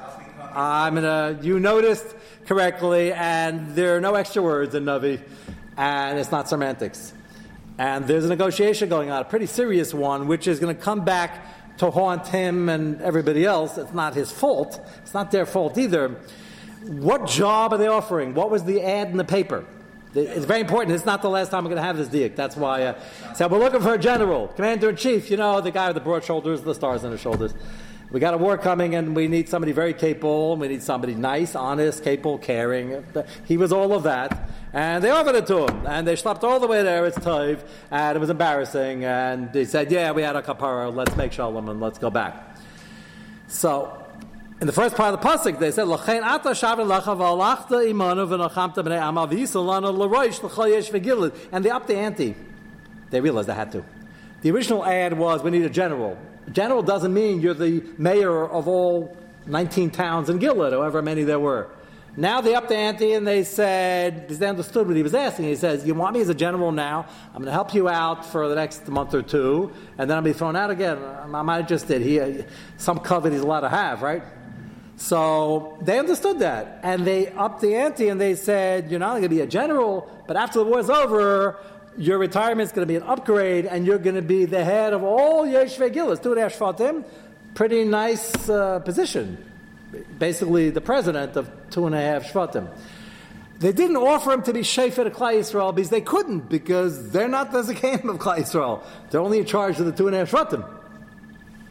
[0.55, 2.07] I'm going to, you noticed
[2.47, 5.21] correctly, and there are no extra words in Navi,
[5.77, 7.13] and it's not semantics.
[7.79, 11.05] And there's a negotiation going on, a pretty serious one, which is going to come
[11.05, 13.79] back to haunt him and everybody else.
[13.79, 14.81] It's not his fault.
[15.03, 16.17] It's not their fault either.
[16.87, 18.35] What job are they offering?
[18.35, 19.65] What was the ad in the paper?
[20.15, 20.95] It's very important.
[20.95, 22.37] It's not the last time we're going to have this diak.
[22.37, 22.85] That's why.
[22.85, 23.01] Uh,
[23.35, 25.31] so we're looking for a general, commander in chief.
[25.31, 27.55] You know, the guy with the broad shoulders, the stars on his shoulders.
[28.11, 30.57] We got a war coming, and we need somebody very capable.
[30.57, 33.05] We need somebody nice, honest, capable, caring.
[33.47, 36.61] He was all of that, and they offered it to him, and they slept all
[36.61, 37.05] the way there.
[37.07, 37.59] It's Toiv,
[37.91, 39.05] and it was embarrassing.
[39.05, 40.95] And they said, "Yeah, we had a kapara.
[40.95, 42.57] Let's make shalom and let's go back."
[43.49, 43.93] So
[44.61, 48.29] in the first part of the pasuk, they said, "Lachein ata shavi lacha v'alachta imanu
[48.29, 49.01] v'nachamta b'nei
[49.93, 52.37] l'roish l'chol yesh v'gilad," and they upped the ante.
[53.11, 53.85] They realized they had to.
[54.43, 56.17] The original ad was, "We need a general."
[56.53, 61.41] General doesn't mean you're the mayor of all 19 towns in Gilead, however many there
[61.41, 61.69] were.
[62.19, 65.47] Now they upped the ante and they said, because they understood what he was asking.
[65.47, 67.07] He says, You want me as a general now?
[67.27, 70.23] I'm going to help you out for the next month or two, and then I'll
[70.23, 70.99] be thrown out again.
[70.99, 72.01] I might just did.
[72.01, 72.45] He,
[72.79, 74.23] some covet he's allowed to have, right?
[74.97, 76.81] So they understood that.
[76.83, 79.47] And they upped the ante and they said, You're not only going to be a
[79.47, 81.59] general, but after the war's over,
[81.99, 84.93] your retirement is going to be an upgrade and you're going to be the head
[84.93, 87.05] of all Yeshve Gillis, two Ashfatim.
[87.55, 89.43] Pretty nice uh, position.
[90.19, 92.69] Basically, the president of two and a half Shvatim.
[93.59, 97.29] They didn't offer him to be Shefet of Klal Yisrael because they couldn't, because they're
[97.29, 98.83] not the Zakim of Klal Yisrael.
[99.11, 100.69] They're only in charge of the two and a half Shvatim.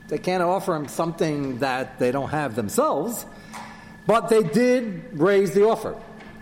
[0.07, 3.25] They can't offer him something that they don't have themselves,
[4.07, 5.95] but they did raise the offer.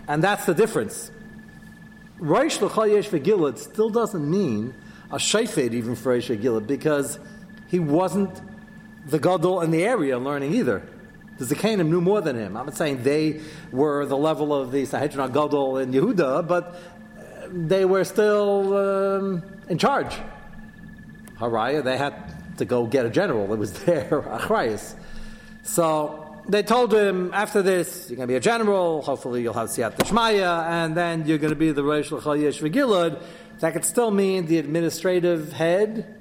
[0.08, 1.10] And that's the difference.
[2.18, 4.74] Rosh L'chayesh Gilad still doesn't mean
[5.10, 7.18] a Shefet even for Rosh Gilad because
[7.68, 8.40] he wasn't
[9.06, 10.82] the Gadol in the area learning either.
[11.38, 12.56] The Zakanim knew more than him.
[12.56, 13.40] I'm not saying they
[13.72, 16.76] were the level of the Sanhedrin Gadol in Yehuda, but
[17.48, 20.14] they were still um, in charge.
[21.38, 24.94] Haraya, they had to go get a general that was there, Achrayas.
[25.64, 29.68] So they told him, after this, you're going to be a general, hopefully you'll have
[29.68, 33.22] Siyat Tishmaya, and then you're going to be the Rosh L'chayesh V'gilad.
[33.60, 36.20] That could still mean the administrative head,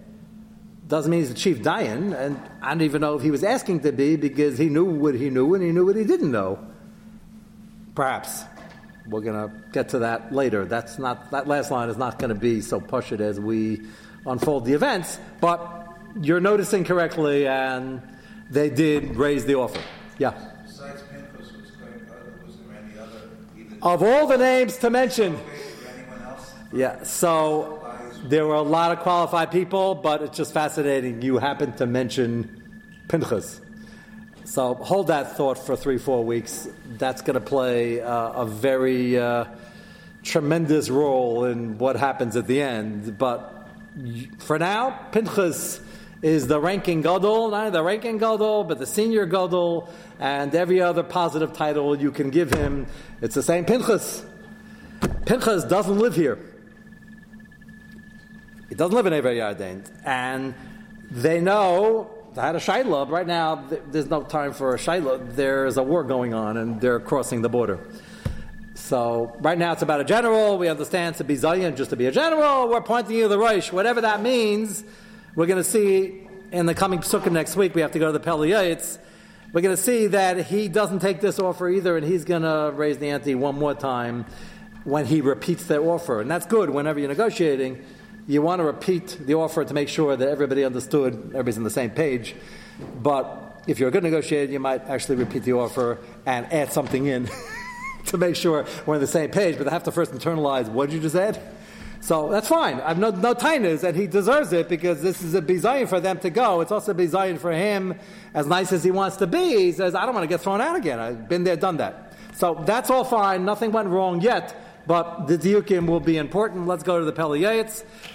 [0.87, 3.81] doesn't mean he's the chief dayan, and I don't even know if he was asking
[3.81, 6.59] to be because he knew what he knew and he knew what he didn't know.
[7.95, 8.43] Perhaps.
[9.05, 10.63] We're going to get to that later.
[10.63, 13.81] That's not, that last line is not going to be so pushed as we
[14.25, 15.89] unfold the events, but
[16.21, 18.01] you're noticing correctly, and
[18.49, 19.81] they did raise the offer.
[20.17, 20.33] Yeah.
[20.65, 23.29] Besides Pinchas, was there, any other?
[23.81, 25.39] Of all the names to mention, or
[25.97, 26.53] anyone else?
[26.71, 27.83] yeah, so
[28.25, 31.21] there were a lot of qualified people, but it's just fascinating.
[31.21, 32.63] You happened to mention
[33.07, 33.59] Pinchas.
[34.45, 36.67] So hold that thought for three, four weeks.
[36.97, 39.45] That's going to play uh, a very uh,
[40.23, 43.17] tremendous role in what happens at the end.
[43.17, 43.67] But
[44.39, 45.79] for now, Pinchas
[46.23, 51.03] is the ranking gadol, not the ranking gadol, but the senior gadol, and every other
[51.03, 52.87] positive title you can give him.
[53.21, 54.25] It's the same Pinchas.
[55.25, 56.39] Pinchas doesn't live here.
[58.69, 59.85] He doesn't live in Ever Yarden.
[60.05, 60.55] And
[61.11, 63.05] they know they had a Shiloh.
[63.05, 65.17] Right now, there's no time for a Shiloh.
[65.17, 67.85] There's a war going on, and they're crossing the border.
[68.75, 70.57] So right now it's about a general.
[70.57, 72.69] We understand to be Zayin just to be a general.
[72.69, 73.71] We're pointing you to the Rosh.
[73.71, 74.83] Whatever that means,
[75.35, 77.73] we're going to see in the coming Sukkah next week.
[77.73, 78.99] We have to go to the Pele Yoetz.
[79.51, 82.71] We're going to see that he doesn't take this offer either, and he's going to
[82.75, 84.25] raise the ante one more time
[84.83, 86.21] when he repeats their offer.
[86.21, 87.83] And that's good whenever you're negotiating.
[88.27, 91.71] You want to repeat the offer to make sure that everybody understood, everybody's on the
[91.71, 92.35] same page.
[93.01, 97.07] But if you're a good negotiator, you might actually repeat the offer and add something
[97.07, 97.27] in
[98.05, 99.57] to make sure we're on the same page.
[99.57, 101.41] But I have to first internalize what you just add.
[102.03, 102.81] So that's fine.
[102.81, 106.19] I've no, no tainas, and he deserves it because this is a bizayin for them
[106.19, 106.59] to go.
[106.59, 107.97] It's also a for him,
[108.33, 109.55] as nice as he wants to be.
[109.55, 110.99] He says, I don't want to get thrown out again.
[110.99, 112.11] I've been there, done that.
[112.33, 113.45] So that's all fine.
[113.45, 114.53] Nothing went wrong yet,
[114.85, 116.67] but the diukim will be important.
[116.67, 117.65] Let's go to the Pele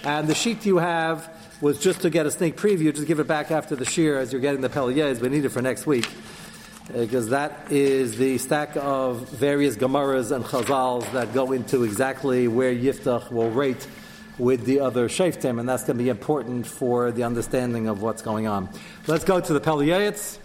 [0.03, 2.93] And the sheet you have was just to get a sneak preview.
[2.93, 5.49] Just give it back after the shear as you're getting the Pele We need it
[5.49, 6.07] for next week
[6.89, 12.47] Uh, because that is the stack of various Gemaras and Chazals that go into exactly
[12.47, 13.87] where Yiftach will rate
[14.39, 18.23] with the other Shaftim, and that's going to be important for the understanding of what's
[18.23, 18.69] going on.
[19.05, 20.39] Let's go to the Pele Yoetz.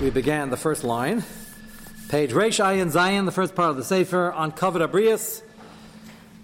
[0.00, 1.24] We began the first line.
[2.10, 5.42] Page Reish Ayin Zion, the first part of the Sefer, on Kavod Abrius,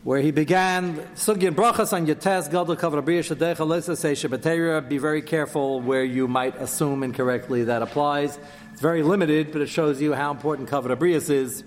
[0.06, 4.88] where he began Sugyan Brachas on Yates Gadol Kavod Abrius Shadecha Seisha Batera.
[4.88, 8.38] Be very careful where you might assume incorrectly that applies.
[8.70, 11.64] It's very limited, but it shows you how important kavirabrius is.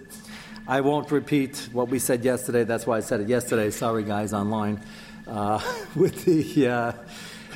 [0.66, 2.64] I won't repeat what we said yesterday.
[2.64, 3.72] That's why I said it yesterday.
[3.72, 4.80] Sorry, guys, online
[5.28, 5.60] uh,
[5.98, 6.92] with the uh,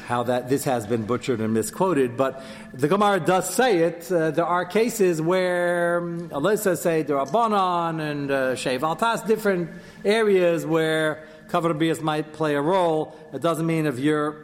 [0.07, 2.17] how that this has been butchered and misquoted.
[2.17, 2.43] But
[2.73, 4.11] the Gemara does say it.
[4.11, 9.25] Uh, there are cases where um, Alyssa say there are Bonan and uh, Shev Altas,
[9.25, 9.69] different
[10.03, 13.15] areas where Kavod Abrius might play a role.
[13.33, 14.37] It doesn't mean if you're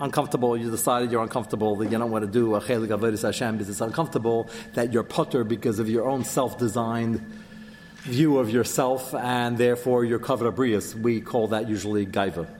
[0.00, 3.56] uncomfortable, you decided you're uncomfortable, that you don't want to do a Chelik Avodah Hashem
[3.56, 7.20] because it's uncomfortable, that you're putter because of your own self-designed
[8.02, 10.94] view of yourself, and therefore you're covered abrius.
[10.94, 12.57] We call that usually gaiva.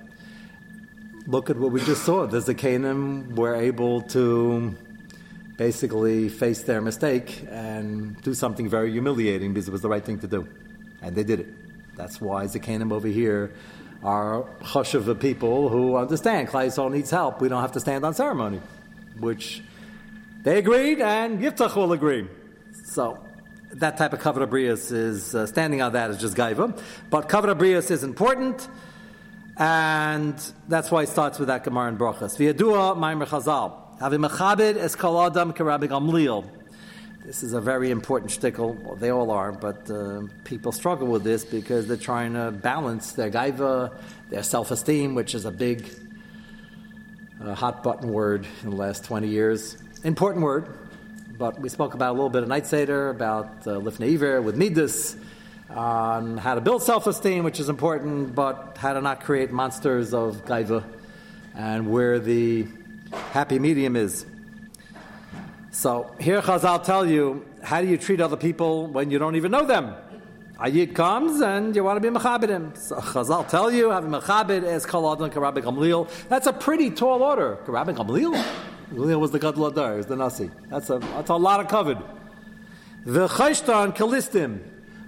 [1.28, 2.24] Look at what we just saw.
[2.24, 4.74] The Zakanim were able to
[5.58, 10.18] basically face their mistake and do something very humiliating because it was the right thing
[10.20, 10.48] to do.
[11.02, 11.48] And they did it.
[11.98, 13.52] That's why Zakanim over here
[14.02, 17.42] are chashuv people who understand Klal Yisrael needs help.
[17.42, 18.62] We don't have to stand on ceremony,
[19.20, 19.62] which
[20.44, 22.26] they agreed, and Yiftach will agree.
[22.86, 23.18] So
[23.72, 27.54] that type of kavod abrius is uh, standing on that is just gaiva, but kavod
[27.54, 28.66] abrius is important,
[29.58, 32.36] and that's why it starts with that gemara and brachas.
[32.38, 33.74] V'yadua ma'amer chazal.
[33.98, 36.44] Having mechabed es kol adam k'Rabbi Gamliel.
[37.24, 38.80] This is a very important shtickle.
[38.82, 43.12] Well, they all are, but uh, people struggle with this because they're trying to balance
[43.12, 43.92] their gaiva,
[44.30, 45.90] their self-esteem, which is a big,
[47.44, 49.76] uh, hot button word in the last 20 years.
[50.04, 50.68] Important word,
[51.36, 55.16] but we spoke about a little bit of Night Seder, about uh, Lifnei with Midas,
[55.70, 60.44] on how to build self-esteem, which is important, but how to not create monsters of
[60.44, 60.84] gaiva,
[61.54, 62.66] and where the
[63.32, 64.24] happy medium is.
[65.70, 69.50] So here Chazal tell you, how do you treat other people when you don't even
[69.50, 69.94] know them?
[70.58, 72.76] Ayid comes and you want to be mechabedim.
[72.76, 76.10] So Chazal tell you, having mechabed as kol adam karabi gamliel.
[76.28, 77.58] That's a pretty tall order.
[77.64, 78.44] Karabi gamliel?
[78.92, 80.50] Gamliel was the gadol adar, was the nasi.
[80.68, 81.98] That's a that's a lot of covered.
[83.04, 84.60] The chayshtan kalistim.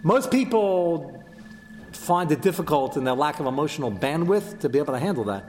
[0.02, 1.22] Most people
[1.92, 5.48] find it difficult in their lack of emotional bandwidth to be able to handle that.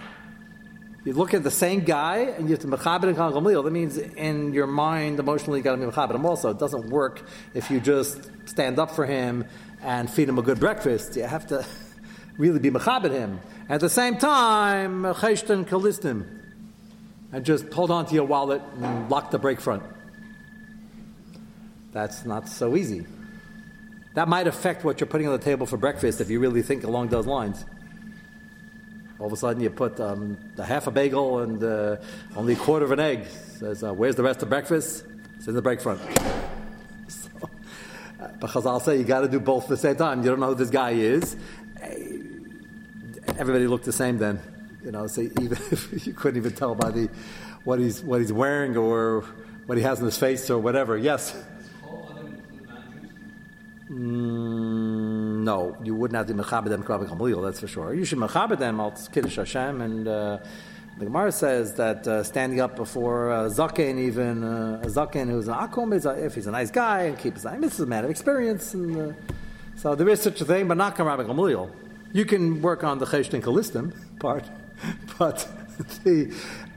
[1.03, 3.63] You look at the same guy and you have to mechaber and gamliel.
[3.63, 6.51] That means in your mind, emotionally, you got to be mechaber him also.
[6.51, 9.45] It doesn't work if you just stand up for him
[9.81, 11.15] and feed him a good breakfast.
[11.15, 11.65] You have to
[12.37, 13.39] really be mechaber him.
[13.69, 16.39] At the same time, cheshten kalistim.
[17.31, 19.83] And just hold on to your wallet and lock the brake front.
[21.93, 23.05] That's not so easy.
[24.13, 26.83] That might affect what you're putting on the table for breakfast if you really think
[26.83, 27.63] along those lines.
[29.19, 31.97] All of a sudden, you put um, a half a bagel and uh,
[32.35, 33.27] only a quarter of an egg.
[33.59, 35.05] Says, uh, "Where's the rest of breakfast?"
[35.37, 36.01] It's in the break front.
[37.41, 37.47] uh,
[38.39, 40.23] but Chazal say you got to do both at the same time.
[40.23, 41.35] You don't know who this guy is.
[43.37, 44.41] Everybody looked the same then.
[44.83, 45.57] You know, so even
[46.03, 47.09] you couldn't even tell by the
[47.63, 49.23] what he's what he's wearing or
[49.67, 50.97] what he has in his face or whatever.
[50.97, 51.35] Yes.
[53.91, 57.43] Mm, no, you wouldn't have to mechaber them krabi gamliel.
[57.43, 57.93] That's for sure.
[57.93, 60.37] You should mechaber them al kiddush Hashem, and uh,
[60.97, 65.49] the Gemara says that uh, standing up before uh, zaken, even uh, a zaken who's
[65.49, 68.05] an akum, is if he's a nice guy and keeps his this is a man
[68.05, 69.13] of experience, and uh,
[69.75, 71.69] so there is such a thing, but not krabi gamliel.
[72.13, 74.49] You can work on the chesht and kalistim part,
[75.19, 75.45] but
[76.05, 76.33] the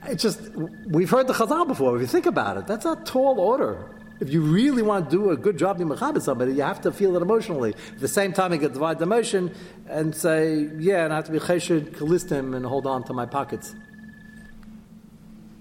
[0.07, 0.41] it just
[0.85, 1.95] we've heard the chazal before.
[1.95, 3.85] If you think about it, that's a tall order.
[4.19, 6.91] If you really want to do a good job in with somebody, you have to
[6.91, 7.73] feel it emotionally.
[7.91, 9.53] At the same time, you can divide the emotion
[9.89, 13.25] and say, yeah, and I have to be chesed, kalistim, and hold on to my
[13.25, 13.75] pockets.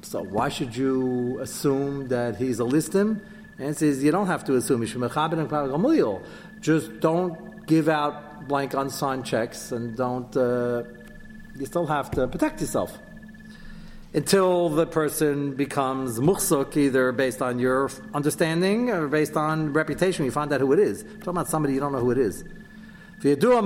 [0.02, 3.24] So why should you assume that he's a listim?
[3.58, 4.84] And says you don't have to assume.
[6.60, 10.82] Just don't give out blank unsigned checks and don't, uh,
[11.56, 12.98] you still have to protect yourself
[14.14, 20.24] until the person becomes muhsuk, either based on your understanding or based on reputation.
[20.24, 21.02] You find out who it is.
[21.02, 22.44] talking about somebody you don't know who it is.
[23.18, 23.62] If you do a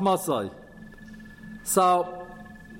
[0.00, 0.50] masai.
[1.64, 2.23] So,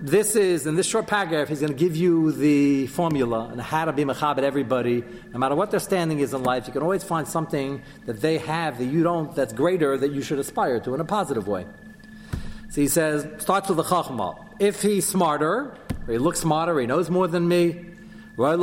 [0.05, 3.87] this is, in this short paragraph, he's going to give you the formula and how
[3.87, 5.03] to be mechabed everybody.
[5.33, 8.37] No matter what their standing is in life, you can always find something that they
[8.37, 11.65] have that you don't, that's greater, that you should aspire to in a positive way.
[12.69, 14.37] So he says, starts with the chachma.
[14.59, 15.75] If he's smarter,
[16.07, 17.87] or he looks smarter, he knows more than me,
[18.37, 18.57] so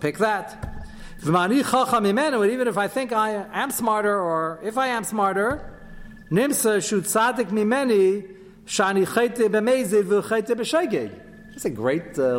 [0.00, 0.86] pick that.
[1.22, 5.60] Even if I think I am smarter, or if I am smarter,
[6.30, 8.33] nimsa shoot sadik mimeni,
[8.66, 11.20] Shani chayte v'chayte.
[11.54, 12.38] It's a great uh,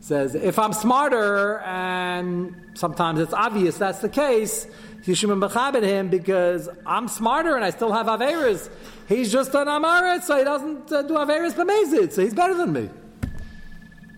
[0.00, 4.66] Says, if I'm smarter, and sometimes it's obvious that's the case,
[5.04, 5.34] you should be
[5.82, 8.68] him because I'm smarter and I still have Averas.
[9.08, 12.74] He's just an Amaret, so he doesn't uh, do Averas b'mezid, so he's better than
[12.74, 12.90] me.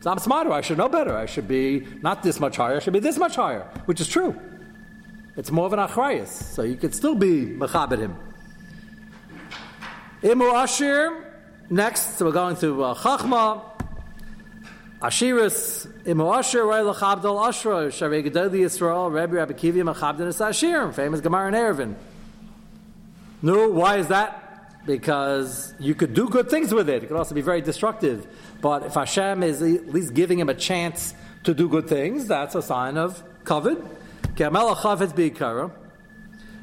[0.01, 1.17] So I'm smarter, I should know better.
[1.17, 4.09] I should be not this much higher, I should be this much higher, which is
[4.09, 4.35] true.
[5.37, 8.17] It's more of an achrayas, so you could still be mechabed him.
[10.27, 11.25] Imu Ashir.
[11.71, 13.63] Next, so we're going to uh, Chachma.
[15.01, 20.93] Ashiris, Imu Ashir, Ray Lachabdal Ashra, Sharei Gedali Yisrael, Rabbi Rabbi Kivi, Machabdin is Ashirim,
[20.93, 21.95] famous Gemara and Eruvin.
[23.41, 24.85] No, why is that?
[24.85, 27.05] Because you could do good things with it.
[27.05, 28.27] It could also be very destructive.
[28.61, 31.15] But if Hashem is at least giving him a chance
[31.45, 33.79] to do good things, that's a sign of covet.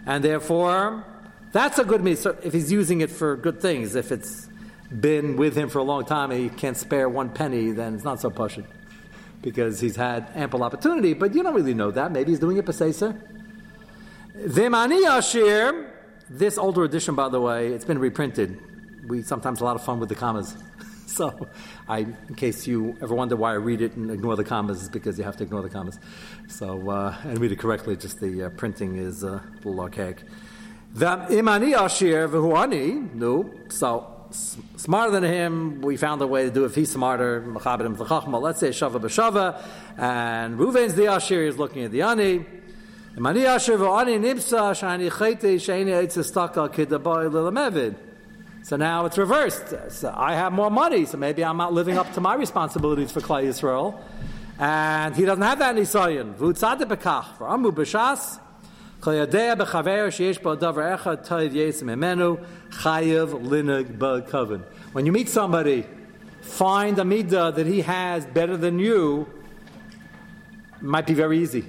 [0.06, 1.06] And therefore,
[1.54, 3.96] that's a good mitzvah if he's using it for good things.
[3.96, 4.50] If it's
[5.00, 8.04] been with him for a long time and he can't spare one penny, then it's
[8.04, 8.66] not so pushing
[9.42, 11.14] because he's had ample opportunity.
[11.14, 12.12] But you don't really know that.
[12.12, 13.16] Maybe he's doing it pesesa.
[14.36, 15.92] Vimani Ashir.
[16.30, 18.60] This older edition, by the way, it's been reprinted.
[19.08, 20.58] We sometimes have a lot of fun with the commas.
[21.06, 21.48] So,
[21.88, 24.90] I, in case you ever wonder why I read it and ignore the commas, is
[24.90, 26.00] because you have to ignore the commas.
[26.48, 27.96] So, uh, and read it correctly.
[27.96, 30.24] Just the uh, printing is uh, a little archaic.
[30.96, 33.16] The imani ashir v'huani.
[33.16, 35.82] No, so smarter than him.
[35.82, 36.68] We found a way to do it.
[36.68, 38.40] If he's smarter, mechabedim v'chachma.
[38.40, 39.60] Let's say shava b'shava,
[39.98, 42.46] and Ruven's the ashir is looking at the ani.
[43.18, 47.96] Imani ashir v'huani nipsa shani chayte sheini eitzistaka kidaboy lilamevid.
[48.62, 49.74] So now it's reversed.
[49.90, 53.20] So I have more money, so maybe I'm not living up to my responsibilities for
[53.20, 54.00] Klal Yisrael.
[54.60, 56.38] And he doesn't have that Nisayan.
[56.38, 58.40] For Amu b'shas,
[64.94, 65.86] When you meet somebody,
[66.42, 69.28] find a midah that he has better than you,
[70.80, 71.66] might be very easy.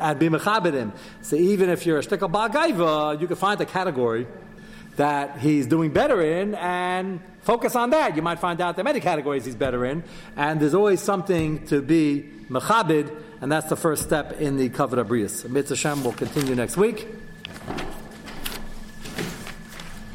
[0.00, 0.92] and be mechabed him.
[1.22, 4.26] So even if you're a shtickle ba'gaiva, you can find a category
[4.96, 8.16] that he's doing better in and focus on that.
[8.16, 10.02] You might find out there are many categories he's better in,
[10.36, 15.04] and there's always something to be mechabed, and that's the first step in the Kavod
[15.04, 15.48] Abrius.
[15.48, 17.06] Mitzvah Hashem will continue next week.